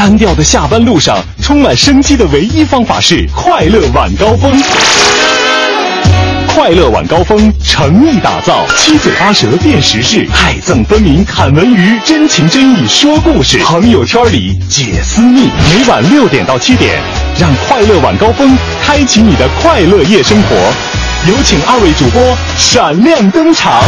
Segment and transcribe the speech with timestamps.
[0.00, 4.50] 单调的下班路上，充满生机的唯一方法是快乐晚高峰。
[6.46, 15.50] 快乐晚高峰诚意打造，七嘴八舌辨时事，爱憎分明侃文娱，真情真意说故事，朋友圈里解私密。
[15.68, 16.98] 每晚六点到七点，
[17.38, 20.56] 让快乐晚高峰开启你的快乐夜生活。
[21.28, 23.82] 有请二位主播闪亮登场。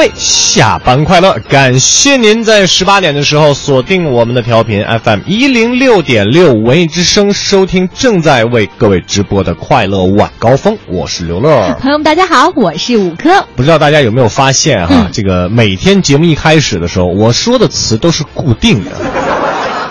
[0.00, 1.38] 位下班快乐！
[1.46, 10.78] 感谢您在十八点的时候锁定我们的调频 FM 一零六点六文艺之声，收听正在为各位直播的快乐晚高峰。
[10.86, 13.44] 我是刘乐，朋友们大家好，我是五科。
[13.54, 18.92] 不知道大家有没有发现哈，这个每天节目一开始的时候，我说的词都是固定的，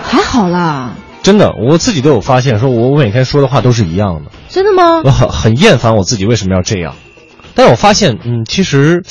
[0.02, 0.92] 还好啦。
[1.22, 4.32] 真的，我自己都有发现，说我我每天说的话都是一样的。
[4.48, 5.02] 真的吗？
[5.04, 6.96] 我很很厌烦我自己为什么要这样，
[7.54, 9.04] 但是我发现，嗯，其实。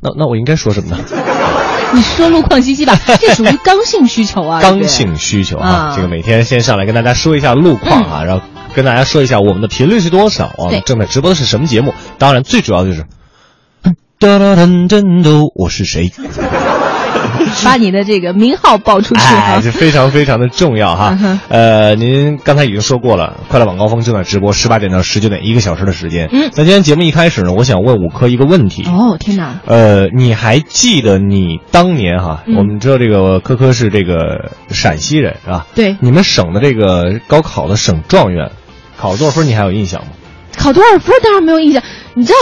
[0.00, 0.98] 那那我应该说什么呢？
[1.92, 4.60] 你说路况信息吧，这属于刚性需求啊。
[4.62, 11.92] 刚性需求啊，这个每天先上来跟大家说一下路况啊，然后跟大家说一下我们的频率是多少啊，正在直播的是什么节目？
[12.18, 13.04] 当然最主要就是，
[15.54, 16.12] 我是谁？
[17.64, 21.18] 把你的这个名号报出去，哎，这非常非常的重要哈。
[21.48, 26.28] 呃，您刚才已经说过了，快乐晚高峰正在直播，十八点到十九点，一个小时的时间。
[26.32, 28.84] 嗯，那今天节目一开始呢，我想问五科一个问题。
[28.86, 29.60] 哦，天哪！
[29.66, 32.44] 呃，你还记得你当年哈？
[32.56, 35.66] 我们知道这个科科是这个陕西人是吧？
[35.74, 35.96] 对。
[36.00, 38.50] 你们省的这个高考的省状元，
[38.96, 39.46] 考了多少分？
[39.46, 40.08] 你还有印象吗？
[40.56, 41.14] 考多少分？
[41.22, 41.82] 当然没有印象。
[42.14, 42.38] 你知道？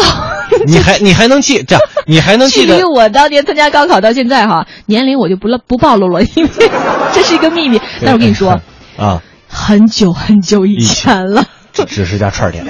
[0.66, 1.82] 你还你还能记这样？
[2.06, 2.74] 你还能记得？
[2.74, 6.50] 距离我当年参加高考到现在哈，年龄我就不不暴露了，因为
[7.12, 7.80] 这是一个秘密。
[8.00, 8.60] 但是我跟你说
[8.98, 11.44] 啊，很久很久以前了。
[11.86, 12.64] 只是家串店，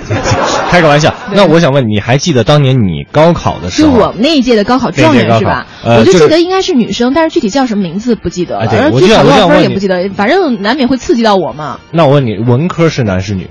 [0.69, 1.15] 开个玩笑。
[1.33, 3.91] 那我想问，你还记得当年你高考的时候？
[3.91, 5.67] 就我们那一届的高考状元是吧？
[5.83, 8.67] 我就记得应该是女生，但是具体叫什么名字不记得了。
[8.67, 11.79] 然后具体考多少分也不记得，反正难免会刺激到我嘛。
[11.91, 13.49] 那我问你，文科是男是女？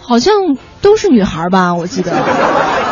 [0.00, 0.34] 好像
[0.82, 2.12] 都是女孩吧，我记得。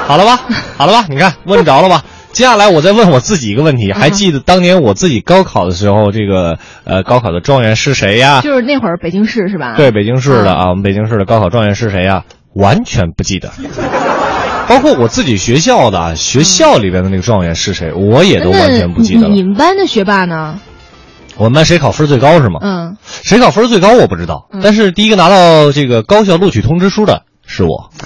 [0.06, 0.40] 好了吧，
[0.76, 2.04] 好了吧，你看问着了吧？
[2.32, 8.40] 接下来我再问我自己一个问题，还记得当年我自己高考的时候，这个呃高考的状元是谁呀？
[8.42, 9.74] 就是那会儿北京市是吧？
[9.76, 12.24] 对，北京市的啊，我们北京市的高考状元是谁呀？
[12.54, 13.50] 完全不记得。
[14.68, 19.28] 包括我自己学校的学校里边的那个状元是谁，我也都完全不记得了。
[19.28, 20.60] 你们班的学霸呢？
[21.38, 22.58] 我们班谁考分最高是吗？
[22.62, 22.96] 嗯。
[23.04, 27.90] 谁考分最高我不知道，但是第一个拿到这个高校录取通知书的是我。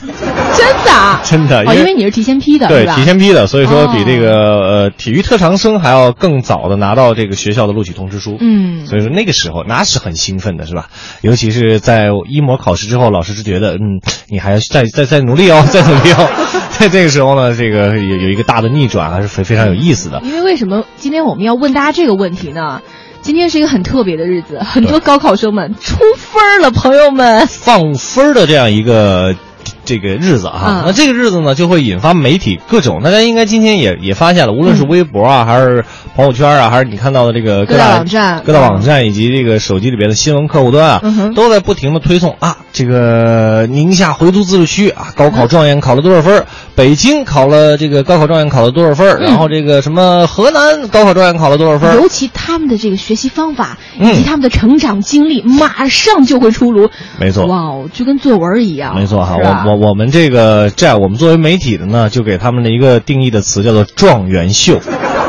[0.54, 1.20] 真的？
[1.24, 1.64] 真的？
[1.66, 8.36] 哦，因为你是提前批的，对，提前批的，所以说比这个呃体育特长生还要更早的拿到这个学校的录取通知书。
[8.38, 8.86] 嗯。
[8.86, 10.88] 所以说那个时候那是很兴奋的，是吧？
[11.22, 16.28] 尤其是在一模考试之后，老师是觉得嗯，你还要再再再努力哦，再努力哦。
[16.78, 20.20] 在这个时候呢，这个有有一个大的逆转，还是非非常有意思的。
[20.22, 22.82] 因为为什么今天我们要问大家这个问题呢？
[23.22, 27.46] 今天是一个很特别的日子，很多高考生们出分了，朋友们。
[27.46, 29.36] 放分的这样一个
[29.84, 30.82] 这个日子啊。
[30.84, 35.84] 那这个日子呢，就会引发媒体各种，大家应该今天也也发现了，无论是微博啊，还是
[36.16, 41.02] 朋友圈啊，还是你看到的这个各大网站、各大网站以及这个手机里边的新闻客户端啊，
[41.36, 46.44] 都在不停的推送啊，这个宁夏回族自治区啊，高考状元考了多少分？
[46.74, 49.20] 北京考了这个高考状元考了多少分？
[49.20, 51.94] 然后这个什么河南高考状元考了多少分？
[51.96, 56.88] 尤其他们的这个学习方法以及他们的成长经历，马上就会出炉。
[57.20, 58.94] 没错，哇哦，就跟作文一样。
[58.96, 64.80] 没错哈，我我我们这个这样，我们作为媒体的呢，就给他们的一个定义的词叫做状元秀。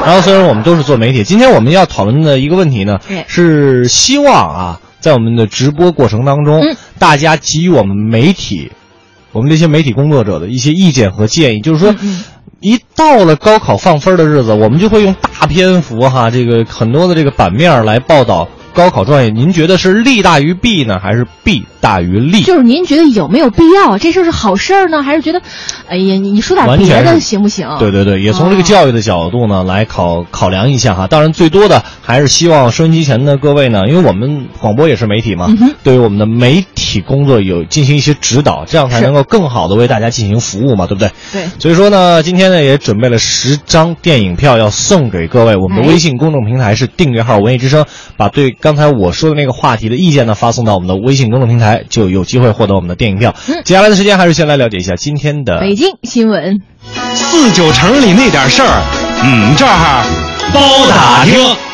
[0.05, 6.63] 然后虽然我们都是做媒体，今天我们要讨论的一个问题呢，是希望啊，在我们的直播过程当中，
[6.97, 8.71] 大家给予我们媒体。
[9.33, 11.93] 我们这些媒体工作者的一些意见和建议，就是说，
[12.61, 18.47] 一到了高考放分的日子，我们就会用大篇幅哈，这个很多的这个版面来报道。
[18.73, 22.41] 高考状元，您觉得是利大于弊呢，还是弊大于利？
[22.43, 23.97] 就是您觉得有没有必要？
[23.97, 25.41] 这事儿是好事儿呢，还是觉得，
[25.89, 27.67] 哎呀，你你说点别的行不行？
[27.77, 31.07] 对对对，也从这个教育的角度呢来考考量一下哈。
[31.07, 35.53] 当然，最多的还是希望收音机前的各位呢，因为我们广播也是媒体嘛，
[35.83, 41.11] 对于我们的媒体工作有进行一些指导，这样才能够更好的为大家进行服务嘛，对不对？
[41.33, 41.43] 对。
[41.59, 45.57] 所以说呢，今天呢也准备了十张电影票要送给各位。
[45.57, 47.85] 我们的微信公众平台是订阅号“文艺之声”，
[48.15, 48.51] 把对。
[48.51, 53.33] 刚才我说的那个话题的意见呢，发送到我们的微信公众平台，就有机会获得我们的电影票。
[53.63, 56.61] 接下来的时间，还是先来了解一下今天的北京新闻。
[57.13, 58.81] 四九城里那点事儿，
[59.23, 60.03] 嗯，这儿
[60.53, 61.72] 包打听。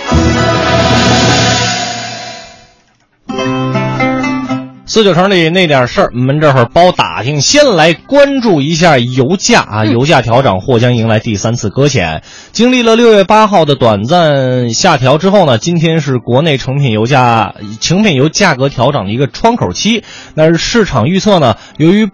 [4.89, 7.41] 四九城里那点事儿，我们这会儿包打听。
[7.41, 12.23] 先来关注一下油价啊，油价调整或将迎来第三次搁浅。
[12.53, 20.03] 经历了六月八号的短暂下调之后呢，今天是国内成品油价成品油价格调整的一个窗口期。
[20.33, 22.09] 那是市场预测呢，由于。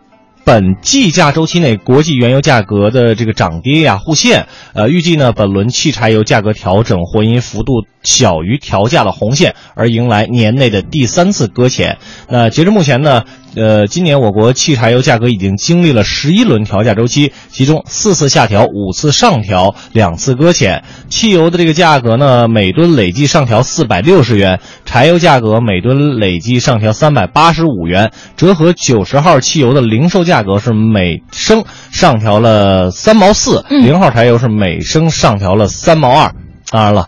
[0.46, 11.98] 本计价周期内，国际原油价格的这个涨跌呀互现，呃，预计呢，本轮汽柴油价格调整或因幅度小于调价的红线而迎来年内的第三次搁浅。
[12.30, 13.24] 那截至目前呢？
[13.56, 20.84] 呃，今年我国汽柴油价格已经经历了十一轮调价周期，其中四次下调，五次上调，两次搁浅。
[21.10, 36.34] 汽油的这个价格呢，每吨累计上调四百六十元，柴油价格每吨累计上调三百八十五元，折合九十号汽油的零售价格是每升上调了三毛四，零号柴油是每升上调了三毛二。
[36.72, 37.08] 当然了，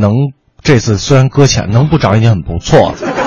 [0.00, 0.12] 能
[0.62, 3.21] 这次虽然搁浅，能不涨已经很不错了。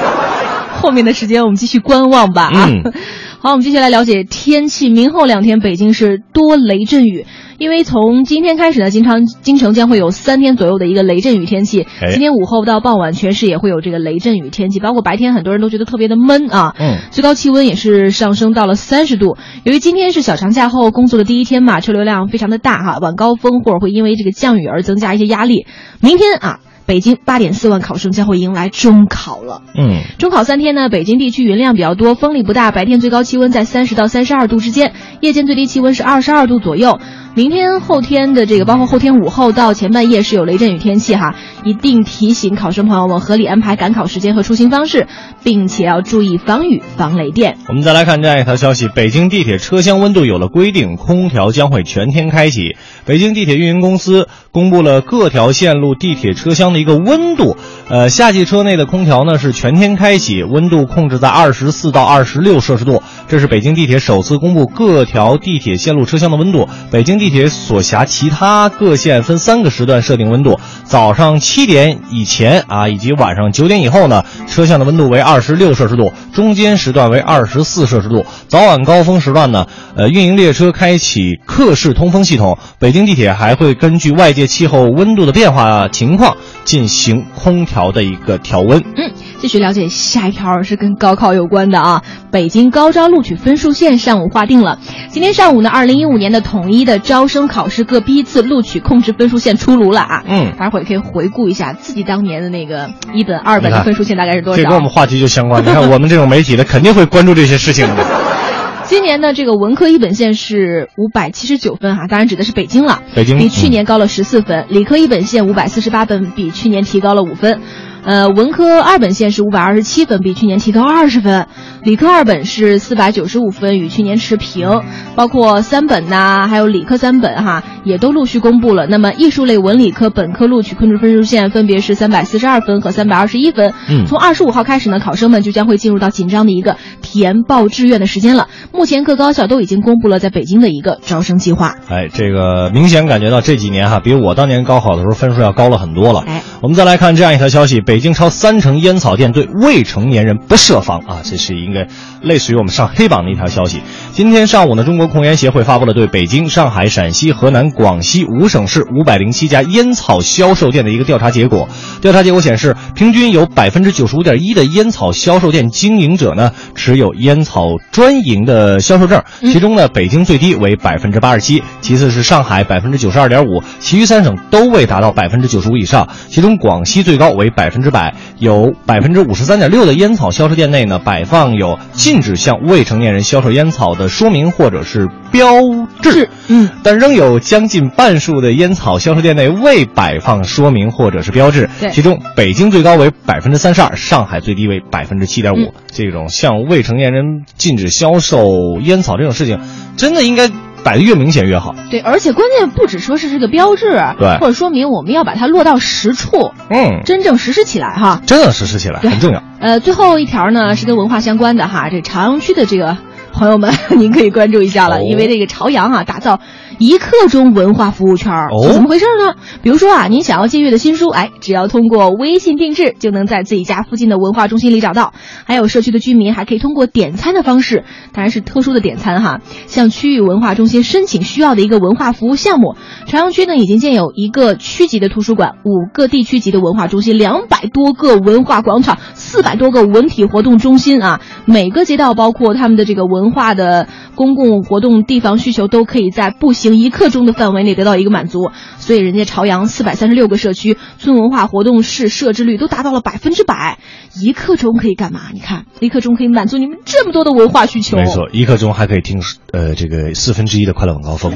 [0.86, 2.70] 后面的时间我们继续观望吧啊！
[3.42, 4.88] 好，我们接下来了解天气。
[4.90, 7.26] 明后两天北京是多雷阵雨，
[7.58, 11.88] 因为从今天开始呢，京城京城将会有三天左右的一个雷阵雨天气。
[12.12, 16.76] 今天午后到傍晚，全市也会有这个雷阵雨天气，包括白天很多人都觉得特别的闷啊。
[16.78, 19.38] 嗯，最高气温也是上升到了三十度。
[19.64, 25.66] 由于今天是小长假后工作的第一天嘛，车流量非常的大哈，晚高峰或者会因为这个降雨而增加一些压力。
[26.00, 26.60] 明天啊。
[26.86, 29.62] 北京八点四万考生将会迎来中考了。
[29.78, 37.00] 嗯，中考三天呢，北京地区云量比较多，风力不大，白天最高气温在三十到三十二度之间，夜间最低气温是二十二度左右。
[37.36, 41.36] 明天、后天的这个，包括后天午后到前半夜是有雷阵雨天气哈，
[41.66, 45.08] 一定提醒考生朋友们合理安排赶考时间和出行方式，
[45.44, 47.58] 并且要注意防雨、防雷电。
[47.68, 52.78] 我们再来看这样一条消息：北京地铁车厢温度有了规定，空调将会全天开启。
[53.06, 57.58] 北京地铁运营公司公布了各条线路地铁车厢一个温度，
[57.90, 63.04] 呃，夏季车内的空调呢是全天开启，温度控制在二十四到二十六摄氏度。
[63.28, 66.68] 这是北京地铁首次公布各条地铁线路车厢的温度。
[66.92, 78.26] 北京地地铁所辖其他各线分三个时段设定温度，早上七点以前啊，以及晚上九点以后呢，车厢的温度为二十六摄氏度，中间时段为二十四摄氏度。
[78.48, 82.58] 早晚高峰时段呢，呃，运营列车开启客室通风系统。
[82.78, 88.84] 北京地铁还会根据外界气候温度的变化情况进行空调的一个调温。
[88.98, 92.02] 嗯，继续了解下一条是跟高考有关的啊，
[92.32, 94.80] 北京高招录取分数线上午划定了，
[95.10, 97.26] 今天上午呢，二零一五年的统一的招。
[97.28, 100.24] 生考试各批次录取控制分数线出炉了啊！
[100.26, 104.64] 嗯，待会儿也可以回顾一下自己当年的那个一本、二本的分数线大概是多少。
[104.64, 105.62] 这跟我们话题就相关。
[105.62, 108.06] 你看，我们这种媒体的肯定会关注这些事情的。
[108.88, 114.68] 今年的这个文科一本线是五百七十九分哈，当然指的是北京了，北京比去年高了十四分。
[114.70, 117.62] 理科一本线五百四十八分，比去年提高了五分。
[118.06, 121.48] 呃，文科二本线是五百二十七分，比去年提高二十分；
[121.84, 124.84] 理科二本是四百九十五分，与去年持平。
[125.16, 128.86] 包括三本呐，还有理科三本哈，也都陆续公布了。
[128.86, 133.74] 那么艺术类文理科本科录取控制分数线分别是三百四十二分和三百二十一分。
[133.90, 138.50] 嗯，从二十五号开始呢，考生们就将会进入到紧张的一个填报志愿的时间了。
[138.72, 141.76] 目前各高校都已经公布了在北京的一个招生计划。
[141.90, 146.24] 哎，这个明显感觉到这几年哈，比我当年高考的时候分数要高了很多了。
[146.28, 151.88] 哎，我们再来看这样一条消息：北北京超三成烟草店对未成年人不设防啊，这是应该
[152.22, 153.84] 类似于我们上黑榜的一条消息。
[154.16, 161.68] 今天上午呢，中国控烟协会发布了对北京、上海、陕西、河南、广西五省市五百零七家烟草销售店的一个调查结果。
[162.00, 178.16] 调查结果显示，平均有百分之九十五点一的烟草销售店经营者呢持有烟草专营的销售证，其中呢，北京最低为百分之八十七，其次是上海百分之九十二点五，其余三省都未达到百分之九十五以上，其中广西最高为百分之百。
[178.38, 185.62] 有百分之五十三点六的烟草销售店内呢，摆放有禁止向未成年人销售烟草的说明或者是标
[186.02, 186.30] 志。
[186.48, 191.70] 嗯，但仍有将近半数的烟草销售店内未摆放说明或者是标志。
[191.80, 195.74] 对，其中北京最高为百分之三十二，上海最低为百分之七点五。
[195.88, 199.60] 这种向未成年人禁止销售烟草这种事情，
[199.98, 200.50] 真的应该。
[200.84, 209.42] 摆的越明显越好，对，而且关键不只说是这个标志，对，或者说明我们要把它落到实处，嗯，真正实施起来哈，真正实施起来很重要。
[209.60, 213.00] 呃，最后一条呢是跟文化相关的哈，这朝阳区的这个。
[213.36, 216.40] 朋友们， 您可以关注一下了，因为这个朝阳啊，打造
[216.78, 219.36] 一刻钟文化服务圈儿，怎么回事呢？
[219.62, 225.14] 比如说啊，您想要借阅的新书，哎，只要通过微信定制，就能在自己家附近的文化中心里找到。
[225.46, 232.76] 还有社区的居民还可以通过点餐的方式，当然是特殊的点餐哈，向区域文化中心申请需要的一个文化服务项目。
[233.06, 248.52] 朝阳区呢，已经建有一个区级的图书馆，五个地区级的文化中心，两百多个文化广场，四百多个文体活动中心啊，每个街道包括他们的这个文化的公共活动地方需求，都可以在步行一刻钟的范围内得到一个满足。
[248.78, 253.78] 所以人家朝阳四百三十六个社区村文化活动室设置率都达到了百分之百，
[254.20, 255.22] 一刻钟可以干嘛？
[255.34, 257.98] 你看，一刻钟可以满足你们这么多的文化需求。
[257.98, 261.34] 没错，一刻钟还可以听呃这个四分之一的快乐晚高峰。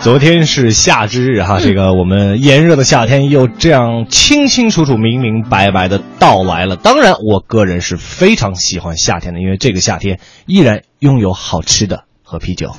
[0.00, 6.76] 昨天是夏之日哈，这个我们炎热的夏天又这样清清楚楚、明明白白的到来了。
[6.76, 12.72] 当然，我个人是非常喜欢夏天的，因为这个夏天依然拥有好吃的和啤酒。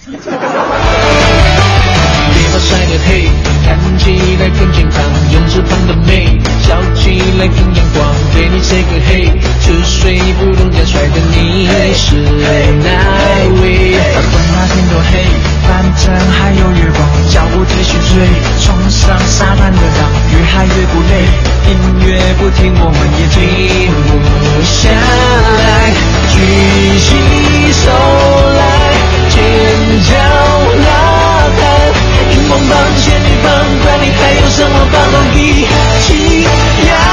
[2.53, 3.29] 发帅的黑，
[3.65, 8.13] 看起来更健康，用脂肪的美，笑起来更阳光。
[8.34, 9.31] 对你 say 个嘿，
[9.62, 12.15] 吃水不动再帅的你是
[12.84, 12.89] 哪
[13.62, 13.96] 位？
[14.31, 15.24] 管那天多黑，
[15.67, 18.13] 反正还有月光，脚步继续追，
[18.63, 21.13] 冲上沙滩的浪，越嗨越不累，
[21.70, 21.72] 音
[22.05, 23.39] 乐不停我们也停
[24.08, 24.10] 不
[24.63, 24.91] 下
[25.58, 25.62] 来，
[26.31, 26.36] 举
[27.00, 27.10] 起
[27.72, 27.86] 手
[30.00, 30.14] 叫
[30.76, 30.88] 呐
[31.58, 31.62] 喊。
[32.32, 33.52] 荧光棒，仙女棒，
[33.84, 35.40] 管你还有什么棒，都一
[36.02, 37.11] 起摇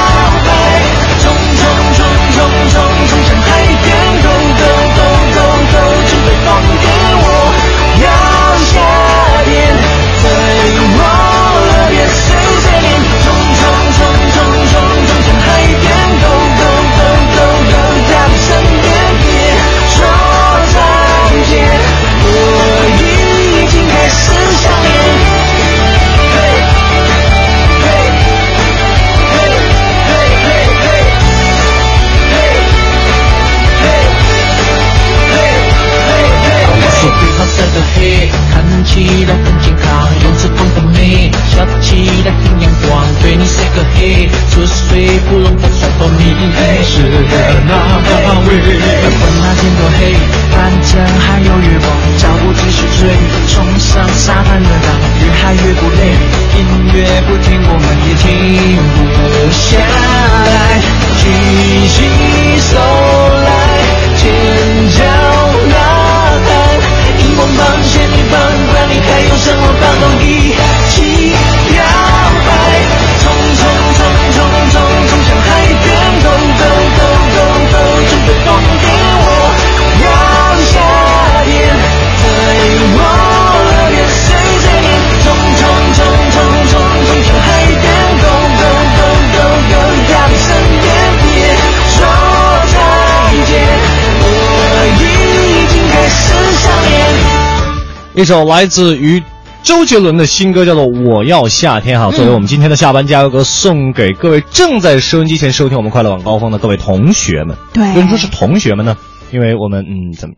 [98.19, 99.23] 一首来自于
[99.63, 107.55] 周杰伦的新歌，叫做《我要夏天》哈，作为我们今天的下班加油歌，送给各位正在收音机前收听我们快乐晚高峰的各位同学们。
[107.71, 108.97] 对，为什么说是同学们呢？
[109.31, 110.35] 因为我们嗯，怎么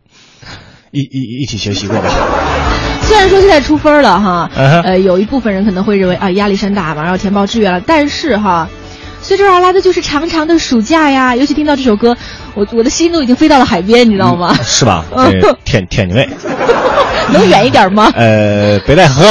[0.92, 2.08] 一一一起学习过吧？
[3.02, 8.68] 虽然说现在出分了哈，呃，有一部分人可能会认为啊压力山大马上要填报志愿了，但是哈，
[9.22, 11.34] 随之而来的就是长长的暑假呀。
[11.34, 12.16] 尤其听到这首歌，
[12.54, 14.54] 我我的心都已经飞到了海边，你知道吗？
[14.62, 15.04] 是吧？
[15.64, 16.28] 天天津卫。
[17.32, 18.10] 能远一点吗？
[18.14, 19.24] 呃，北戴河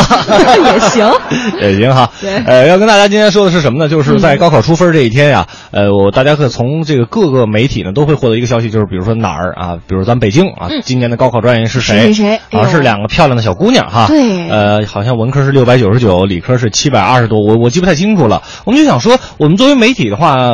[0.63, 1.11] 也行，
[1.61, 2.09] 也行哈。
[2.19, 3.89] 对，呃，要跟大家今天说的是什么呢？
[3.89, 12.11] 就是在高考出分这一天呀，呃，我大家可从这个各个媒体呢都会获得一个消息，就是比如说哪儿啊，比如咱北京啊，今年的高考状元是谁？
[12.11, 12.39] 谁谁？
[12.51, 14.07] 好像是两个漂亮的小姑娘哈。
[14.07, 14.49] 对。
[14.49, 18.41] 呃，好像文科是六百九十九，理科是七百二十多，我我记不太清楚了。
[18.63, 20.53] 我们就想说，我们作为媒体的话。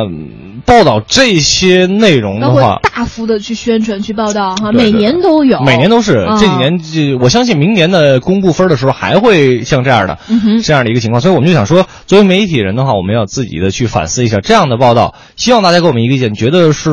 [0.66, 6.26] 报道这些内容的话，大幅的去宣传、去报道哈，每年都有，每年都是。
[6.38, 10.18] 这几年，我相信明年的公布分的时候还会像这样的，
[10.62, 11.22] 这样的一个情况。
[11.22, 15.14] 所以我们就想说，作为媒体人的话，我们要自己的去反思一下这样的报道。
[15.36, 16.90] 希望大家给我们一个意见，觉得是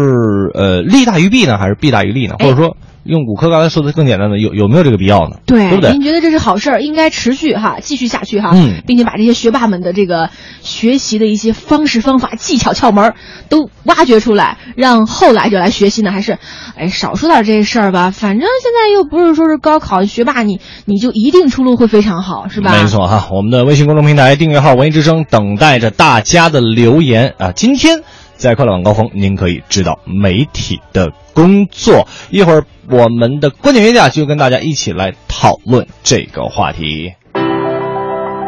[0.54, 2.36] 呃利大于弊呢，还是弊大于利呢？
[2.40, 2.78] 或者说？
[3.06, 5.38] 用骨科刚才说的更简单的，有有没有这个必要呢？
[5.46, 5.92] 对，对不对？
[5.92, 10.30] 您觉得这是好事儿，应该持续哈，继续下去哈，嗯，并且把这些学霸们的这个
[10.62, 13.14] 学习的一些方式方法、技巧窍门
[13.48, 16.12] 都挖掘出来，让后来者来学习呢？
[16.12, 16.40] 还是，
[16.76, 18.10] 哎，少说点这事儿吧。
[18.10, 22.72] 反正现在又不是说是高考学霸，你你就一定出路会非常好，是吧？
[22.72, 27.52] 没错哈，我们的微信公众平台订阅号“文艺之声”等待着大家的留言啊！
[27.52, 28.02] 今天。
[28.38, 32.06] 在快乐晚高峰，您可以知道媒体的工作。
[32.32, 37.14] 一会儿，我们的观点约架就跟大家一起来讨论这个话题。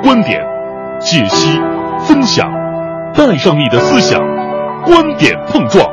[0.04, 0.42] 观点、
[1.00, 1.60] 解析、
[2.06, 2.48] 分享，
[3.16, 4.22] 带上你的思想，
[4.86, 5.88] 观点碰撞。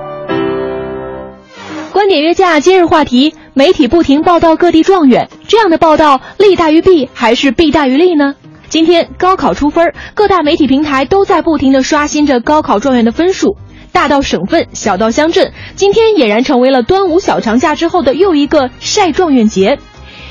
[1.90, 8.34] 观点约架今日话题：媒体不停报道各地状元，这样的报道利大于弊还是弊大于利呢？
[8.68, 13.56] 今天高考出分，各大媒体平台都在不停的刷新着高考状元的分数。
[13.94, 19.78] 大到省份，小到乡镇，今天俨然成为了端午小长假之后的又一个晒状元节。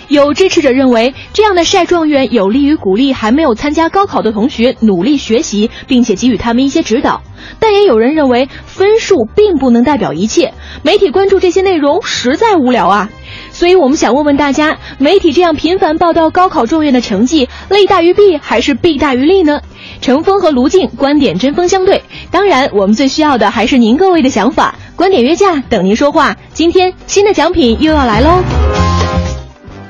[0.09, 7.23] 有支持者认为，这样的晒状元有利于鼓励还没有参加高考的同学努力学习，并且给予他们一些指导。
[7.59, 10.53] 但也有人认为，分数并不能代表一切，
[10.83, 13.09] 媒体关注这些内容实在无聊啊。
[13.51, 19.61] 所以我们想问问大家，媒体这样频繁报道高考状元的成绩，利大于弊还是弊大于利呢？
[20.03, 22.03] 程峰和卢静观点针锋相对。
[22.29, 24.75] 当然，我们最需要的还是您各位的想法。
[24.97, 26.35] 观点约架，等您说话。
[26.53, 28.82] 今天新的奖品又要来喽！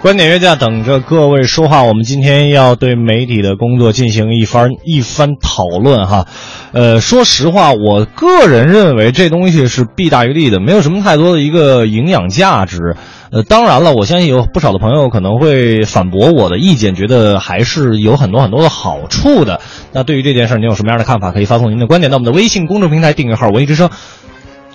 [0.04, 1.84] 观点约架，等着各位说话。
[1.84, 6.28] 我们今天要对媒体的工作进行一番一番讨论哈。
[6.74, 12.98] 呃，说实话，我个人认为这东西是弊大于利的，没有什么太多的一个营养价值。
[13.32, 19.62] 呃，当然了，我相信有不少的朋友可能会反驳我的意见，觉得还是有很多很多的好处的。
[19.94, 21.32] 那对于这件事，您有什么样的看法？
[21.32, 23.90] 可以发送您的观点到我们的微信公众平台订阅号“文艺之声”。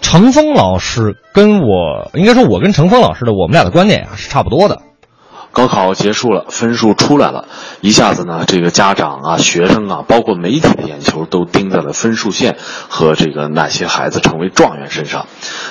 [0.01, 4.88] 程峰老师跟我，应该说，我跟程峰老师的我们俩的观点啊是差不多的。
[5.59, 7.49] 高考结束了，分数出来了，
[7.81, 12.57] 一下子呢，这个家长啊、学生啊，包括媒体的眼球都盯在了分数线
[12.88, 15.27] 和这个哪些孩子成为状元身上。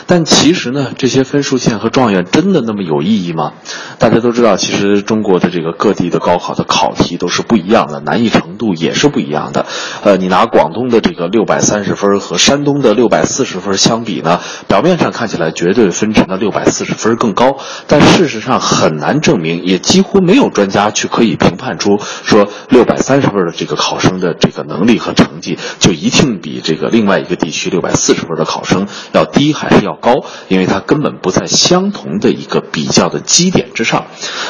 [0.06, 3.54] 但其实呢，这些分数线和状元真的那么有意义吗？
[3.98, 9.66] 大家都知道，其实中国的这个各地的高考的考题都是不一样的，难易程度也是不一样的。
[10.04, 17.56] 呃，你拿广东的这个六百三十分和山东的六百四十分相比呢，表面上看起来绝对分成的六百四十分更高，
[17.88, 19.64] 但事实上很难证明。
[19.64, 34.08] 也几乎没有专家去可以评判出说六百三十分的这个考生的这个能力和成绩就一定比这个另外一个地区六百四十分的考生要低还是要高，因为它根本不在相同的一个比较的基点之上。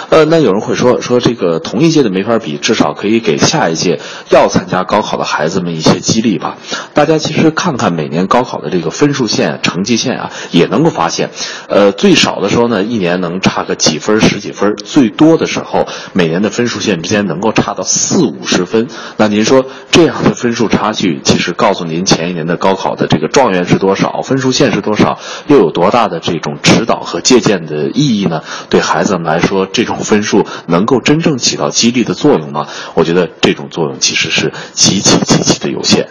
[0.09, 6.57] 呃，那有人会说说这个同一届的没法比，至少可以给下一届要参加高考的孩子们一些激励吧。
[6.93, 11.29] 大家其实看看每年高考的这个分数线、成绩线啊，也能够发现，
[11.67, 18.87] 呃，最少的时候呢，一年能差个几分、十几分，最多的时候，每年的分数线之间能够差到四五十分。
[19.17, 28.41] 那您说这样的分数差距，其实告诉您前一年的高考的这个状元是多少，分数线是多少，又有多大的这种指导和借鉴的意义呢？
[28.69, 32.67] 对孩子们来说，这种分数能够真正起到激励的作用吗？
[32.93, 36.07] 我觉得这种作用其实是极其极其的有限。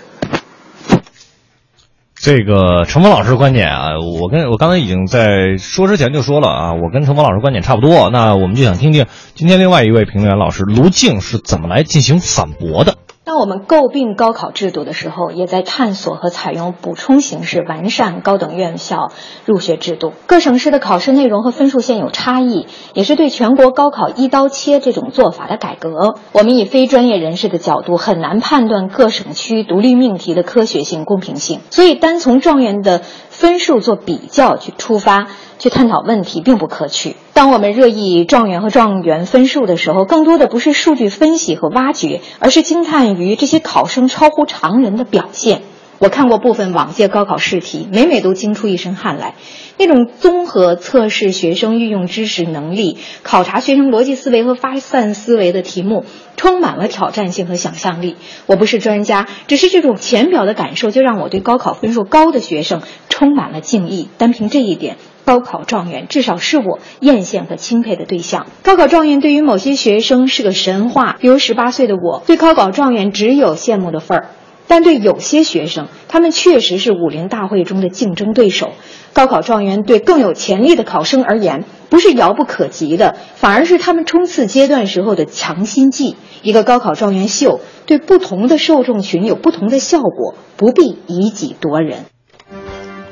[2.26, 8.10] 这个程峰老师观点啊，我跟我刚才已经在说之前就说了啊，我跟程峰老师观点差不多。
[8.10, 12.96] 那我们就想听听今天另外一位评论员老师卢静是怎么来进行反驳的。
[13.26, 19.10] 当我们诟病高考制度的时候，也在探索和采用补充形式完善高等院校
[19.44, 20.12] 入学制度。
[20.28, 26.14] 各省市的考试内容和分数线有差异，也是对全国高考一刀切这种做法的改革。
[26.30, 31.62] 我们以非专业人士的角度，很难判断各省区独立命题的科学性、公平性。
[31.70, 35.26] 所以，单从状元的分数做比较去出发。
[35.58, 37.16] 去探讨问题并不可取。
[37.32, 45.62] 当我们热议状元和状元分数的时候，更多的不是数据分析和挖掘，而是惊叹于这些考生超乎常人的表现。
[45.98, 49.34] 我看过部分往届高考试题，每每都惊出一身汗来。
[49.78, 56.04] 那种综合测试学生运用知识能力、考察学生逻辑思维和发散思维的题目，
[56.36, 58.16] 充满了挑战性和想象力。
[58.44, 64.08] 我不是专家，只是这种浅表的感受，就让我对高考分数高的学生充满了敬意。
[64.18, 64.96] 单凭这一点。
[65.26, 68.46] 高考状元至少是我艳羡和钦佩的对象。
[68.62, 74.26] 高考状元对于某些学生是个神话，比如十八岁的我，对高考状元只有羡慕的份儿。
[74.68, 78.72] 但对有些学生，他们确实是武林大会中的竞争对手。
[79.12, 86.16] 高考状元对更有潜力的考生而言，不是遥不可及的，反而是他们冲刺阶段时候的强心剂。
[86.42, 92.04] 一个高考状元秀，对不同的受众群有不同的效果，不必以己夺人。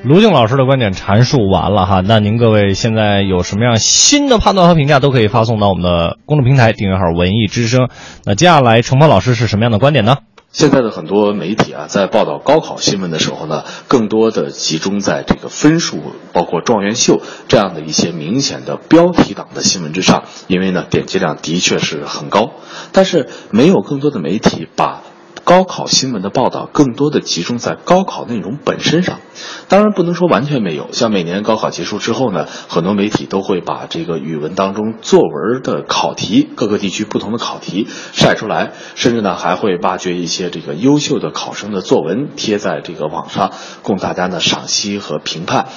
[0.05, 7.89] 卢静老师的观点阐述完了哈，那您各位现在有什么样新的判断和评价，都可以发送到我们的公众平台订阅号“文艺之声”。
[8.27, 10.19] 那接下来，程鹏老师是什么样的观点呢？
[10.53, 16.03] 现在的很多媒体啊，在报道高考新闻的时候呢，更多的集中在这个分数，
[16.35, 22.51] 包括状元秀这样的一些明显的标题党的新闻之上，因为呢，点击量的确是很高，
[22.93, 25.01] 但是没有更多的媒体把。
[25.45, 29.21] 高考新闻的报道更多的集中在高考内容本身上，
[29.69, 30.89] 当然不能说完全没有。
[30.93, 43.53] 像每年高考结束之后呢，很多媒体都会把这个语文当中作文的考题，各个地区不同的考题晒出来，甚至呢还会挖掘一些这个优秀的考生的作文贴在这个网上，
[43.83, 45.69] 供大家呢赏析和评判。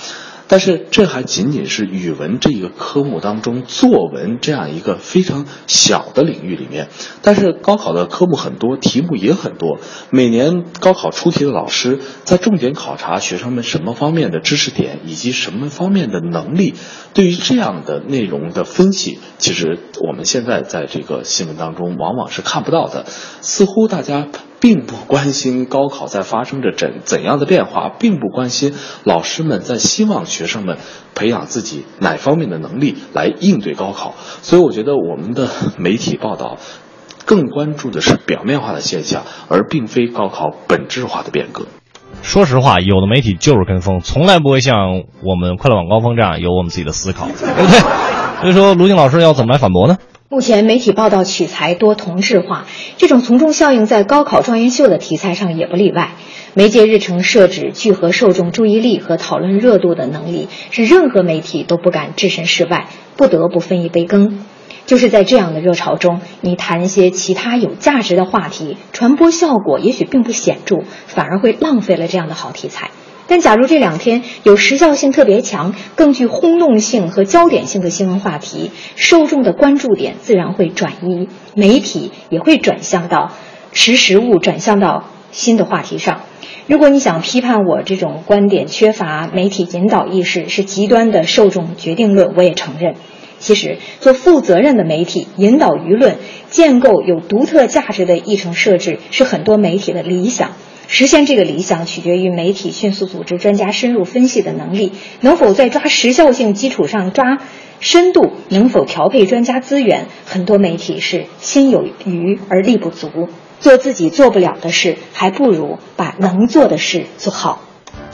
[0.47, 6.87] 但是这还仅仅是语文这一个科目当中作文这样一个非常小的领域里面。
[7.21, 9.79] 但是高考的科目很多，题目也很多。
[10.09, 16.75] 每年高考出题的老师在重点考察学生们什么方面的知识点以及什么方面的能力。
[17.13, 23.05] 对于这样的内容的分析，其实我们现在在这个新闻当中往往是看不到的。
[23.41, 24.27] 似乎大家。
[24.59, 30.77] 并不关心高考在发生着怎怎样的变化，并不关心老师们在希望学生们
[31.13, 34.15] 培养自己哪方面的能力来应对高考。
[34.41, 36.57] 所以，我觉得我们的媒体报道
[37.25, 41.65] 更关注的是表面化的现象，而并非高考本质化的变革。
[42.23, 47.79] 说实话，有的媒体就是跟风，从来不会像我们快乐晚高峰这样有我们自己的思考，对不对？
[48.41, 49.97] 所以说，卢静老师要怎么来反驳呢？
[50.29, 52.65] 目前媒体报道取材多同质化，
[52.97, 56.15] 这种从众效应在高考状元秀的题材上也不例外。
[56.53, 64.43] 媒介日程设置聚合受众注意力和讨论热度的能力，是任何媒体都不敢置身事外，不得不分一杯羹。
[64.85, 72.91] 就是在这样的热潮中，你谈一些其他有价值的话题，传播效果也许并不显著，反而会浪费了这样的好题材。
[73.27, 83.33] 但假如这两天有时效性特别强、更具轰动性和焦点性的新闻话题，受众的关注点自然会转移，媒体也会转向到
[83.73, 86.21] 识时务，转向到新的话题上。
[86.67, 92.95] 如果你想批判我这种观点缺乏媒体引导意识，是极端的受众决定论，我也承认。
[93.39, 96.15] 其实，做负责任的媒体，引导舆论，
[96.49, 100.53] 建构有独特价值的议程设置，是很多媒体的理想。
[100.87, 107.39] 实现这个理想取决于媒体迅速组织专家深入分析的能力，能否在抓时效性基础上抓
[107.79, 110.07] 深度，能否调配专家资源。
[110.25, 117.61] 很多媒体是心有余而力不足，做自己做不了的事，还不如把能做的事做好。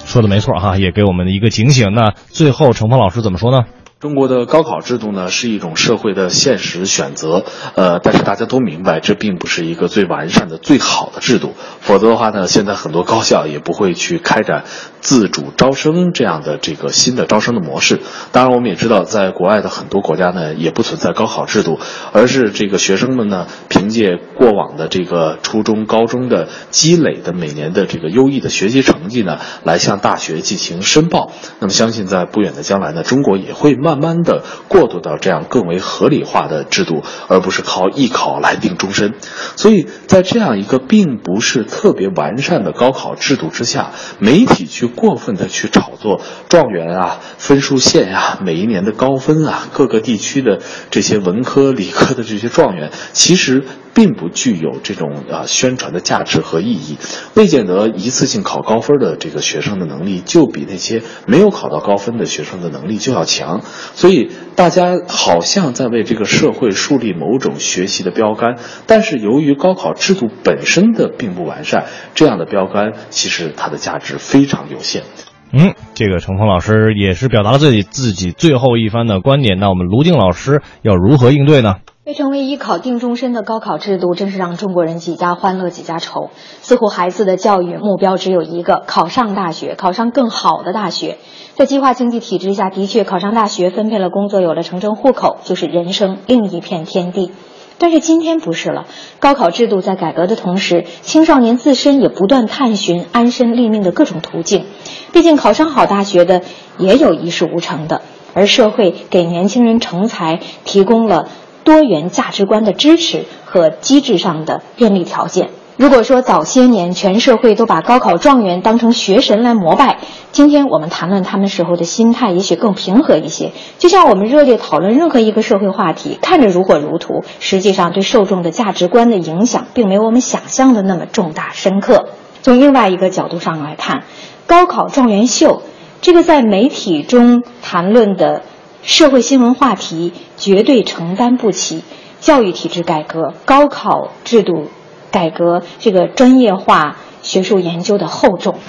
[0.06, 1.94] 说的没错哈，也给我们的一个警醒。
[1.94, 3.66] 那最后，程峰老师怎么说呢？
[4.04, 11.54] 中国的高考制度呢，是一种社会的现实选择，呃，但是大家都明白，这并不是一个最完善的、最好的制度。
[11.80, 14.66] 否则的话呢，现在很多高校也不会去开展
[15.00, 18.02] 自主招生这样的这个新的招生的模式。
[18.34, 21.80] 当然，我们也知道，在国外的很多国家呢，也不存在高考制度，
[22.12, 31.32] 而是这个学生们呢，凭借过往的这个初中、高中的积累的每年的这个优异的学习成绩呢，来向大学进行申报。
[31.62, 33.93] 那么，相信在不远的将来呢，中国也会慢。
[33.96, 39.14] 慢慢的过渡到这样更为合理化的制度，而不是靠艺考来定终身。
[39.56, 53.64] 所以在这样一个并不是特别完善的高考制度之下，媒体去过分的去炒作状元啊、分数线啊、每一年的高分啊、各个地区的这些文科、理科的这些状元，其实。
[53.94, 56.98] 并不具有这种啊宣传的价值和意义，
[57.36, 75.04] 未见得一次性考高分的这个学生的能力就比那些没有考到高分的学生的能力就要强，所以大家好像在为这个社会树立某种学习的标杆，但是由于高考制度本身的并不完善，这样的标杆其实它的价值非常有限。
[75.52, 81.76] 嗯，这个程峰老师也是表达了自己自己最后一番的观点，那我们卢静老师要如何应对呢？
[82.06, 86.32] 被称为“一考定终身”的高考制度，真是让中国人几家欢乐几家愁。
[86.62, 91.18] 似乎孩子的教育目标只有一个：考上大学，考上更好的大学。
[91.56, 97.32] 在计划经济体制下，的确考上大学，分配了工作，有了城镇户口，就是人生另一片天地。
[97.78, 98.86] 但是今天不是了，
[99.20, 104.66] 高考制度在改革的同时，青少年自身也不断探寻安身立命的各种途径。
[105.14, 106.42] 毕竟考上好大学的
[106.78, 108.02] 也有一事无成的，
[108.34, 111.30] 而社会给年轻人成才提供了。
[111.64, 115.50] 多元价值观的支持和机制上的便利条件。
[115.76, 119.98] 如果说早些年全社会都把高考状元当成学神来膜拜，
[120.32, 123.54] 今天我们谈论他们时候的心态也许更平和一些。
[123.80, 132.10] 就像我们热烈讨论任何一个社会话题，看着如火如荼，实际上对受众的价值观的影响，并没有我们想象的那么重大深刻。
[132.44, 134.04] 从另外一个角度上来看，
[134.46, 135.64] 高考状元秀
[136.02, 138.44] 这个在媒体中谈论的。
[138.84, 141.84] 社会新闻话题绝对承担不起
[142.20, 144.70] 教育体制改革、高考制度
[145.10, 148.60] 改革这个专业化学术研究的厚重。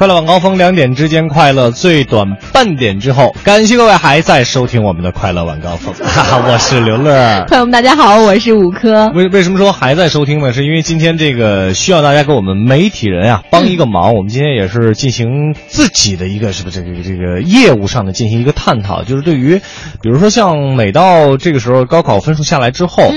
[0.00, 7.44] 快乐晚高峰两点之间，快乐最短半点之后，感谢各位还在收听我们的快乐晚高峰， 我是刘乐。
[7.48, 9.10] 朋友们，大家好，我是五科。
[9.10, 10.54] 为为什么说还在收听呢？
[10.54, 14.14] 是因为今天这个需要大家给我们媒体人啊帮一个忙。
[14.14, 19.60] 我们今天也是进行自己的一个是不是这个这个业务上的进行一个探讨，就是对于，
[20.00, 23.12] 比如说像每到这个时候高考分数下来之后，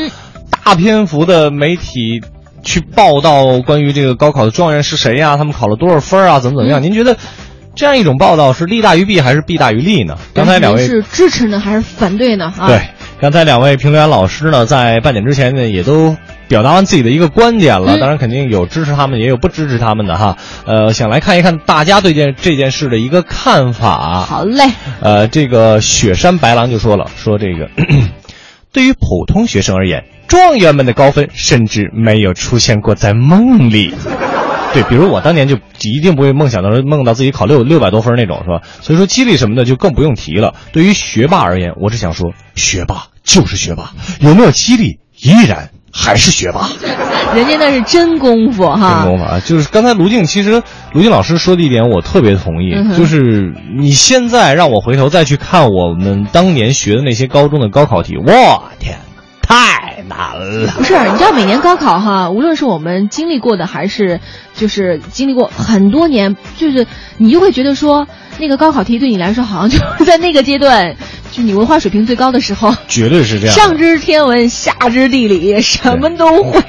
[0.66, 2.22] 大篇幅的媒体。
[2.64, 5.38] 去报道关于这个高考的状元是谁呀？
[5.38, 6.40] 他们考了多少分啊？
[6.40, 6.82] 怎么怎么样？
[6.82, 7.18] 您觉得
[7.76, 10.18] 这样一种报道是利大于弊还是弊大于利呢？
[10.34, 12.54] 刚才两位是支持呢还是反对呢？
[12.58, 12.82] 啊，对，
[13.20, 16.16] 刚才两位评论员老师呢，在半点之前呢，也都。
[16.50, 20.38] 表达完自己的一个观点了，当然肯定有支持他们，也有不支持他们的哈。
[20.68, 24.24] 呃，想来看一看大家对件这件事的一个看法。
[24.24, 24.66] 好嘞。
[25.02, 27.70] 呃，这个雪山白狼就说了，说这个
[28.72, 33.94] 对于普通学生而言，状元们的高分甚至没有出现过在梦里。
[34.74, 38.62] 对，比如我当年就一定不会梦想到梦到自己考六六百多分那种，是吧？
[38.82, 40.56] 所以说激励什么的就更不用提了。
[40.72, 43.92] 对于学霸而言，我只想说，学霸就是学霸，
[44.22, 45.70] 有没有激励依然。
[45.96, 46.68] 还是学霸，
[47.36, 49.04] 人家那是真功夫哈。
[49.04, 49.40] 真功夫啊！
[49.46, 52.74] 就是刚才卢静，其实卢静老师说的一点，我特别同意。
[52.98, 58.98] 就是你现在让我回头再去看我们当年学的那些高中的高考题，我天，
[59.96, 60.72] 太难了。
[60.76, 64.20] 不是，你知道每年高考哈，无论是我们经历过的，还是
[64.56, 68.08] 就是经历过很多年，就是你就会觉得说，
[68.40, 70.96] 那个高考题对你来说，好像就在那个阶段。
[71.34, 73.56] 就你文化水平最高的时候，绝对是这样。
[73.56, 76.62] 上知天文，下知地理，什么都会，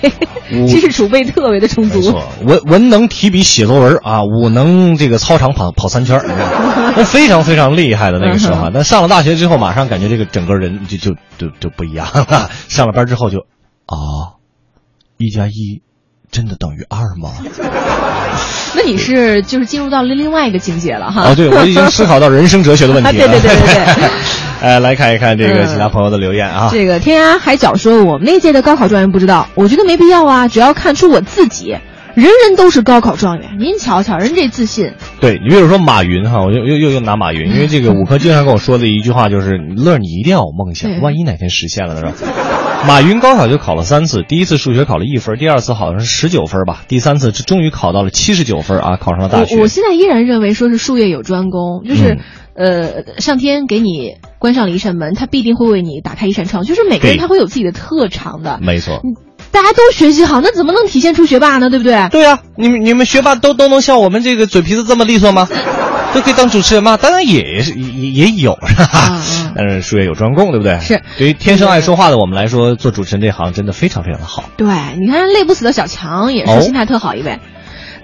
[0.66, 2.18] 知识 储备特别的充足。
[2.42, 6.18] 文文能提笔写作文啊，武能这个操场跑跑三圈，
[6.96, 8.70] 那非常非常厉害的那个时候。
[8.72, 12.48] 但上了大学之后，马上感觉这个整个人就就就就不一样了。
[12.68, 13.40] 上了班之后就，
[13.85, 14.40] 啊，
[15.18, 15.83] 一加一，
[16.31, 17.33] 真的等于二吗？
[18.76, 21.30] 那你是就是进入到了另外一个境界了哈？
[21.30, 23.28] 哦，对，我已经思考到人生哲学的问题了。
[23.28, 24.10] 对对对对对。
[24.60, 26.68] 呃， 来看一看这个其他朋友的留言啊。
[26.72, 31.76] 这个天涯海角说，我们那届的高考状元不知道，我觉得没必要啊，只要看出我自己，
[32.14, 33.57] 人人都是高考状元。
[33.59, 34.92] 您瞧瞧，人这自信。
[35.20, 42.12] 对你比如说马云哈，我又又又又拿马云，因为这个 五科经常跟我说的一句话就是，乐你一定要有梦想，万一哪天实现了呢？
[42.16, 42.33] 是吧？
[42.87, 49.57] 马云高考就考了三次，第一次数学考了一分，第二次好像是十九分吧，第三次终于考到了七十九分啊，考上了大学。
[49.57, 52.18] 我我现在依然认为说是术业有专攻，就是，
[52.55, 58.61] 呃，上天给你关上了一扇门，他必定会为你打开一扇窗，就是每个人他会有自己的特长的。
[58.62, 59.00] 没错，
[59.55, 61.71] 大家都学习好，那怎么能体现出学霸呢？
[61.71, 62.09] 对不对？
[62.11, 65.49] 对呀，你们你们学霸都都能像我们这个嘴皮子这么利索吗？
[66.12, 66.97] 都可以当主持人吗？
[66.97, 69.21] 当然也是也也有是吧？
[69.57, 70.79] 但是 术业有专攻，对不对？
[70.81, 71.03] 是。
[71.17, 74.45] 对于天生爱说话的我们来说，做主持人这行真的非常非常的好。
[74.57, 74.67] 对，
[75.01, 77.38] 你看累不死的小强也是心态特好一位，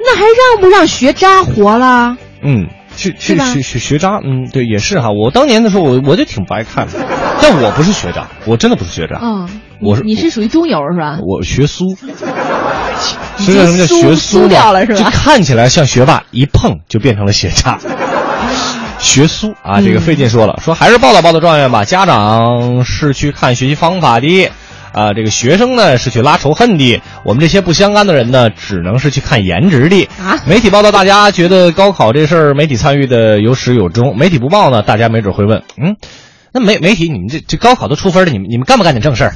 [0.05, 2.17] 那还让不让学渣活了？
[2.43, 5.11] 嗯，去去学学学渣，嗯，对，也是哈。
[5.11, 6.93] 我当年的时候，我我就挺不爱看的，
[7.41, 9.19] 但我不是学渣，我真的不是学渣。
[9.23, 9.49] 嗯，
[9.81, 11.19] 我是你是属于中游是吧？
[11.23, 11.97] 我学苏。
[13.39, 14.99] 实际上什么叫学苏掉了是吧？
[14.99, 17.79] 就看起来像学霸，一碰就变成了学渣。
[18.99, 21.85] 学苏啊，这个费劲说了，说还是报道报道状元吧。
[21.85, 24.51] 家长是去看学习方法的，
[24.93, 27.01] 啊，这个学生呢是去拉仇恨的。
[27.25, 30.09] 我们这些不相干的人呢，只能是去看颜值的。
[30.19, 34.17] 啊，媒体报道，大家觉得高考这事儿媒体参与的有始有终。
[34.17, 35.97] 媒体不报呢，大家没准会问，嗯，
[36.53, 39.35] 那媒媒体你们这这高考都出分了，你们你们干不干点正事儿？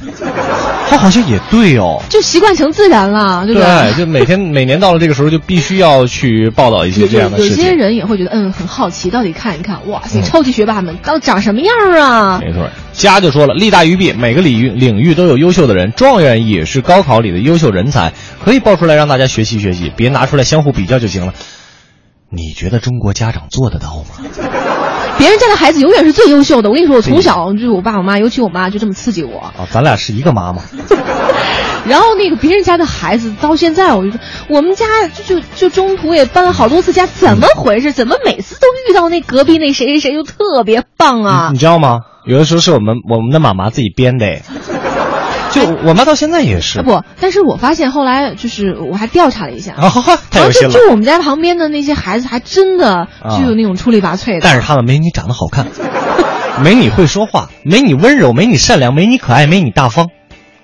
[0.95, 3.93] 他好像也对哦，就习惯成自然了，对不对？
[3.97, 7.57] 就每天 每年到了这个时候，就必须要去报道一些这样的事情。
[7.57, 12.39] 有些人也会觉得，嗯，很好奇，到底看一看，哇塞，超级学霸们到长什么样啊？
[12.41, 21.33] 没错，家就说了，利大于弊，每个领域领域都有优秀的人，状元也是高考里的优秀人才，可以报出来让大家学习学习，别拿出来相互比较就行了。
[22.31, 24.84] 你觉得中国家长做得到吗？
[25.17, 26.69] 别人家的孩子永远是最优秀的。
[26.69, 29.39] 我跟你说，我从小就是我爸我妈，尤其我妈就这么刺激我。
[29.39, 30.61] 啊，咱俩是一个妈妈。
[31.87, 37.91] 然后那个别人家的孩子到现在，我就说我们家就就就中途也搬了好多次家，怎么回事？
[37.91, 41.49] 怎么每次都遇到那隔壁那谁谁谁就特别棒啊？
[41.53, 41.99] 你知道吗？
[42.25, 44.41] 有的时候是我们我们的妈妈自己编的。
[45.55, 49.91] 就我妈到现在也是不，但是我发现后来就是我还调查了一下，啊，
[50.29, 50.73] 太有心了。
[50.73, 54.39] 就我们家旁边的那些孩子，还真的就有那种出类拔萃的。
[54.41, 55.67] 但是他们没你长得好看，
[56.61, 60.09] 没你会说话，没你温柔，没你善良，没你可爱，没你大方。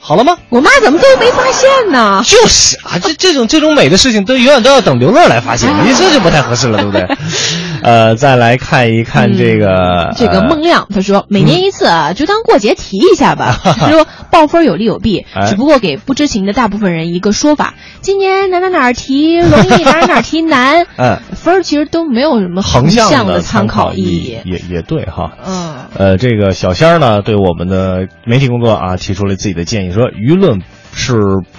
[0.04, 0.36] 好了吗？
[0.50, 2.24] 我妈怎么都没发现呢？
[2.26, 7.08] 就是啊，这这种这种美的事情，都永远都要等刘乐来发现，你这就不太合适了，对不对？
[7.82, 13.58] 呃，再来看一看这个这个孟亮，他说每年一次啊，就当过节提一下吧。
[13.64, 20.86] 他说报分有利有弊，只不过给不知情的大部分人一个说法：今年哪哪哪儿题容易，哪哪哪儿题难。
[20.98, 24.38] 嗯，分其实都没有什么横向的参考意义。
[24.46, 25.32] 也也对哈。
[25.46, 25.76] 嗯。
[25.98, 29.92] 呃，这个小仙儿呢，对我们的媒体工作啊，提出了自己的建议。
[29.92, 30.62] 说舆论
[30.94, 31.16] 是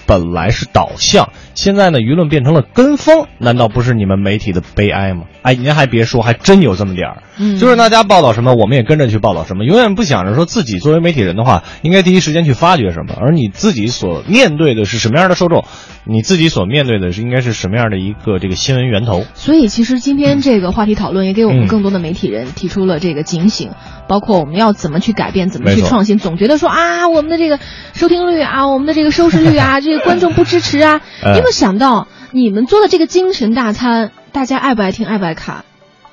[0.06, 5.24] 本来是导向，现在呢舆论变成了跟风，难道不是你们媒体的悲哀吗？
[5.42, 7.22] 哎，您还别说，还真有这么点儿。
[7.38, 15.64] 嗯，就是大家报道什么，我们也跟着去报道什么，永远不想着说自己作为媒体人的话，应该第一时间去发掘什么，而你自己所面对的是什么样的受众，
[16.04, 19.24] 你自己所面对的是应该是什么样的一个这个新闻源头。
[19.34, 23.70] 所以，其实今天这个话题讨论也给我们更多的媒体人提出了这个警醒，
[24.06, 26.18] 包括我们要怎么去改变，怎么去创新。
[26.18, 27.58] 总觉得说啊，我们的这个
[27.94, 35.64] 收听率啊，我们的这个收视率啊， 这些观众不支持啊，你有没有想到你们做的这个精神大餐，大家爱不爱听，爱不爱看？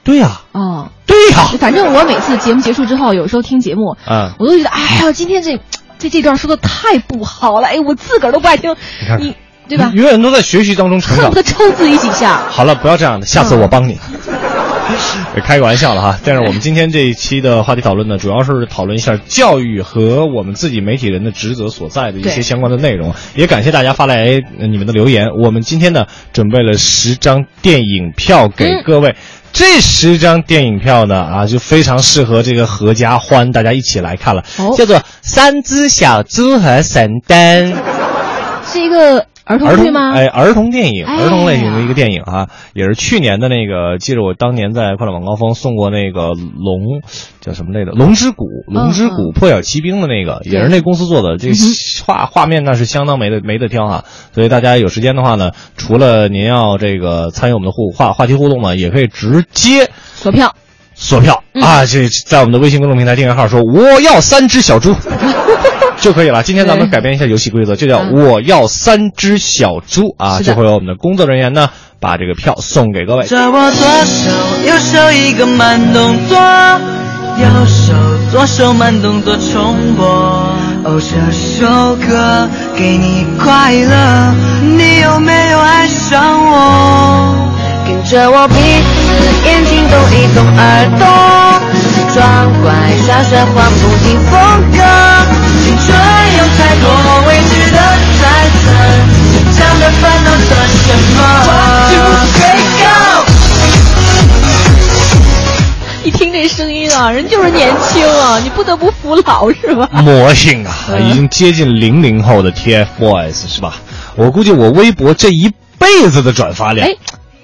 [0.03, 5.59] 对呀，哦，对呀，反正我每次节目结束之后，有时候听节目，嗯，我都觉得，哎呀，今天这
[5.99, 8.75] 这这段说的太不好了，哎，我自个儿都不爱听，
[9.19, 9.35] 你
[9.67, 9.91] 对吧？
[9.93, 12.41] 永远都在学习当中成长，恨不得抽自己几下。
[12.49, 13.99] 好了，不要这样的，下次我帮你。
[15.43, 23.13] 开个玩笑了哈，但是我们今天这一期的话题讨论呢，主要是讨论一下教育和我们自己媒体人的职责所在的一些相关的内容。
[23.35, 25.27] 也感谢大家发来你们的留言。
[25.41, 29.15] 我们今天呢，准备了十张电影票给各位。
[29.51, 34.43] 这十张电影票呢，啊，就非常适合这个合家欢，大家一起来看了，
[34.77, 37.73] 叫做《三只小猪和神灯》，
[38.71, 39.25] 是一个。
[39.49, 40.11] 儿童剧吗？
[40.13, 43.97] 哎，儿童电影，儿童类型的一个电影啊，也是去年的那个。
[43.97, 47.01] 记得我当年在快乐晚高峰送过那个龙，
[47.41, 47.91] 叫什么来着？
[47.91, 51.37] 龙之谷，龙之谷破晓骑兵的那个，也是那公司做的。
[51.37, 51.49] 这
[52.05, 54.05] 画画面那是相当没得没得挑哈。
[54.35, 60.53] 所以大家有时间的话呢，除了您要这个参与我们的互话话题互动呢，也可以直接锁票，
[60.93, 61.87] 锁票啊！
[61.87, 64.93] 这在我们的微信公众平台订阅号说我要三只小猪。
[66.01, 66.43] 就可以了。
[66.43, 70.39] 今天咱们改变一下游戏规则，就叫我要三只小猪啊！
[70.41, 73.25] 就会有我们的工作人员呢，把这个票送给各位。
[73.29, 74.31] 我左手
[74.65, 77.93] 右手一个慢动作，右手
[78.31, 80.05] 左手慢动作重播。
[80.85, 81.67] 哦，这首
[82.07, 87.35] 歌给你快乐，你有没有爱上我？
[87.85, 88.59] 跟着我鼻子
[89.45, 91.05] 眼睛动一动耳朵，
[92.13, 92.17] 装
[92.61, 92.71] 乖
[93.05, 94.31] 耍帅换不停风
[94.71, 94.79] 格。
[95.69, 96.89] 青春有太多
[97.27, 97.77] 未知的
[98.19, 98.59] 猜测，
[99.55, 100.81] 讲的烦恼算什
[101.13, 102.89] 么？One two three go！
[106.03, 109.87] 一听这声音啊，人就是年轻啊，你不得不服老是吧？
[109.91, 113.75] 魔性啊，已经接近零零后的 TFBOYS 是吧？
[114.15, 116.95] 我估计我微博这一辈子的转发量，哎，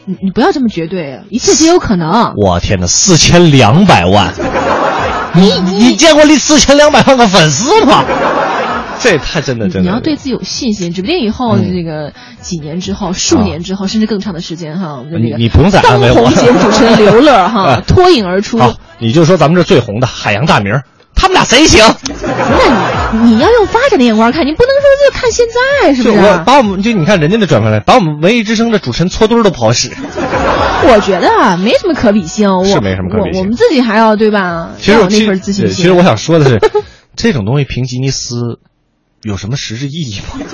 [0.05, 2.33] 你你不要这么绝对，一切皆有可能。
[2.37, 4.33] 我天哪，四千两百万！
[5.35, 8.03] 你你见过那四千两百万个粉丝吗？
[8.97, 9.81] 这也太真的真的。
[9.81, 16.15] 你要对自己有信心，指不定以后这个几年之后、数年之后，甚至更长的时间哈，我们这个你不用再安慰我。
[16.15, 18.59] 当红节目主持人刘乐哈 脱颖而出。
[18.97, 20.73] 你就说咱们这最红的海洋大明，
[21.15, 21.81] 他们俩谁行？
[22.07, 25.45] 那你你要用发展的眼光看，你不能说就看现
[25.81, 26.17] 在是不是？
[26.19, 29.91] 我把我们就你看人家的转发来，把我们文艺之声的主持人搓堆都不好使。
[30.87, 33.39] 我觉得啊，没什么可比性，是没什么可比性。
[33.39, 34.69] 我们自己还要对吧？
[34.79, 35.75] 其实那份自信心。
[35.75, 36.59] 其实我想说的是，
[37.15, 38.59] 这种东西评吉尼斯
[39.23, 40.45] 有什么实质意义吗？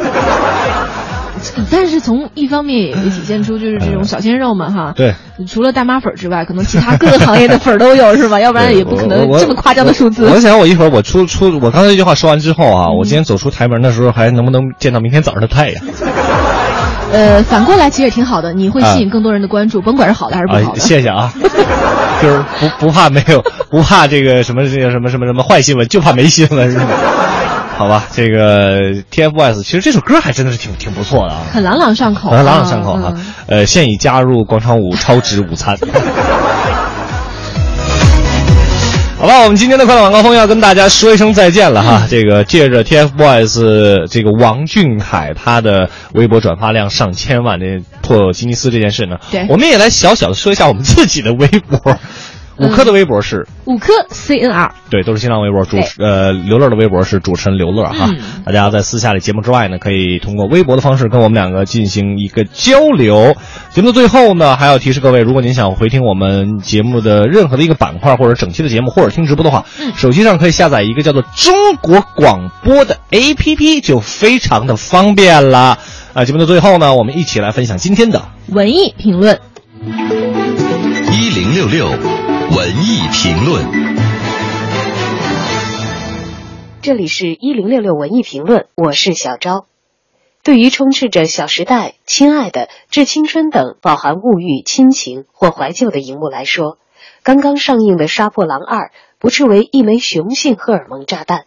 [1.72, 5.16] 但是从一方面也体现出就是这种小鲜肉们哈， 对，
[5.48, 8.40] 除了大妈粉之外，可能其他各个行业的粉都有是吧？
[8.42, 10.28] 要不然也不可能这么夸张的数字。
[10.30, 15.84] 我想我一会儿我出出我刚才这句话说完之后啊，我今天走出台门的时候还能不能见到明天早上的太阳？
[17.14, 20.80] 呃，反过来其实也挺好的，你会吸引更多人的关注，甭管是好的还是不好的。
[20.80, 21.34] 谢谢啊，
[22.22, 26.86] 就是不不怕没有，不怕这个什么这个什么什么什么坏新闻，就怕没新闻是吧？
[27.82, 33.12] 好吧，这个 TFBOYS 其实这首歌还真的是挺挺不错的啊，很朗朗上口，很朗朗上口哈。
[33.48, 35.76] 呃，现已加入广场舞超值午餐。
[39.18, 42.04] 好吧，我们今天的快乐晚高峰要跟大家说一声再见了哈。
[42.08, 47.66] 这个借着 TFBOYS 这个王俊凯他的微博转发量上千万的
[48.02, 51.98] 破吉尼斯这件事呢，对，我们也来小小的说一下我们自己的微博。
[52.62, 58.10] 五科的微博是五科 CNR，对，都是新浪微博主持呃刘乐的微博是主持人刘乐哈。
[58.46, 63.36] 大家在私下里节目之外呢，可以通过微博的方式跟我们两个进行一个交流。
[63.72, 75.78] 节目的最后呢，还要提示各位，如果您想回听我们节目的任何的一个板块或者整期的节目，或者听直播的话，手机上可以下载一个叫做中国广播的 APP，就非常的方便了。
[76.14, 79.40] 啊，节目的最后呢，我们一起来分享今天的文艺评论。
[81.12, 82.31] 一零六六。
[82.54, 83.66] 文艺评论，
[86.82, 89.68] 这里是一零六六文艺评论，我是小昭。
[90.44, 96.78] 对于充斥着《小时代》《亲爱的》《致青春》等饱含物欲、亲情或怀旧的荧幕来说，
[97.24, 98.88] 刚刚上映的《杀破狼二》
[99.18, 101.46] 不失为一枚雄性荷尔蒙炸弹。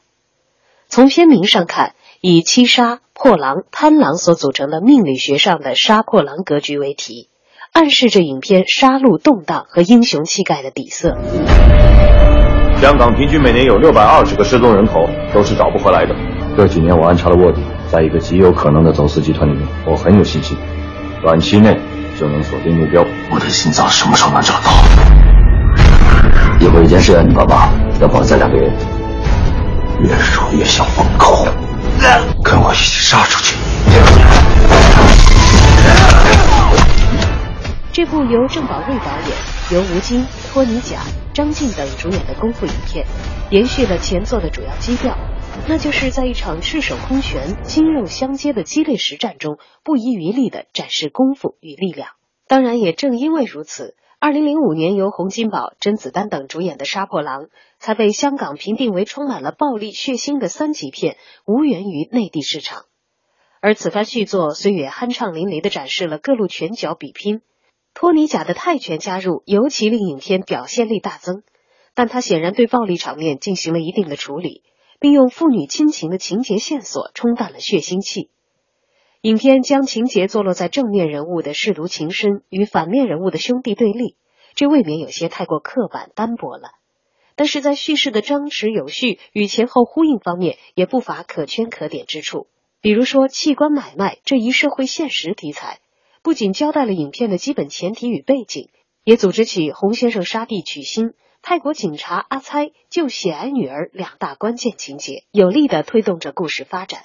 [0.89, 7.29] 从片名上看，以七杀、破狼、贪狼所组成的命理学上的杀破狼格局为题，
[7.75, 11.19] 暗示着影片杀戮动荡和英雄气概的底色。
[12.81, 16.15] 香港平均每年有六百二十个失踪人口，都是找不回来的。
[16.57, 17.61] 这几年我安插了卧底，
[17.91, 20.57] 在一个极有可能的走私集团里面，我很有信心，
[21.21, 21.77] 短期内
[22.17, 23.05] 就能锁定目标。
[23.29, 24.71] 我的心脏什么时候能找到？
[26.61, 28.73] 一会儿有件事要你帮忙，要绑架两个人。
[30.01, 31.45] 越说越像疯狗，
[32.45, 33.57] 跟我一起杀出去。
[37.95, 39.31] 这部由郑宝瑞导演、
[39.73, 40.99] 由吴京、托尼贾、
[41.33, 43.07] 张晋等主演的功夫影片，
[43.53, 45.17] 延续了前作的主要基调，
[45.69, 52.09] 那就是在一场赤手空拳、筋肉相接的激烈实战中，不遗余力的展示功夫与力量。
[52.49, 53.95] 当然，也正因为如此。
[54.19, 57.43] 二零零五年由洪金宝、甄子丹等主演的《杀破狼》
[57.79, 61.17] 才被香港评定为充满了暴力血腥的三级片，
[61.47, 62.87] 无缘于内地市场。
[63.61, 67.41] 而此番续作虽也酣畅淋漓的展示了各路拳脚比拼，
[67.95, 71.43] 托尼贾的泰拳加入尤其令影片表现力大增，
[71.95, 74.63] 但他显然对暴力场面进行了一定的处理，
[74.99, 78.31] 并用父女亲情的情节线索冲淡了血腥气。
[79.23, 84.17] 影片将情节坐落在正面人物的舐犊情深与反面人物的兄弟对立，
[84.55, 86.73] 这未免有些太过刻板单薄了。
[87.37, 92.49] 但是在叙事的张弛有序与前后呼应方面，也不乏可圈可点之处。
[92.81, 95.79] 比如说器官买卖这一社会现实题材，
[96.25, 98.71] 不仅交代了影片的基本前提与背景，
[99.05, 101.13] 也组织起洪先生杀弟娶亲、
[101.43, 107.03] 泰国警察阿猜救血癌女儿两大关键情节，有力的推动着故事发展。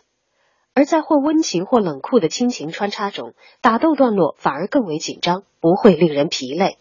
[0.74, 6.78] 而在或温情或冷酷的亲情穿插中，打斗段落反而更为紧张，不会令人疲累。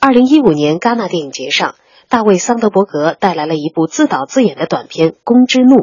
[0.00, 1.74] 二零一五年戛纳电影节上，
[2.08, 5.74] 大卫·桑德伯格带来了一部自导自演的短片《宫之怒》，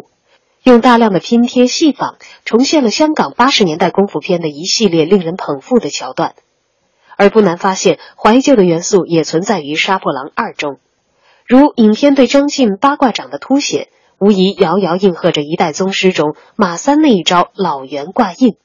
[0.66, 6.34] 用大量的拼贴戏仿重现了香港八十年代功夫片的一系列令人捧腹的桥段。
[7.16, 10.80] 而不难发现，怀旧的元素也存在于《杀破狼二》中，
[11.46, 13.90] 如影片对张晋八卦掌的凸显。
[14.18, 18.56] 无疑遥遥应和着一代宗师中马三那一招老猿挂印。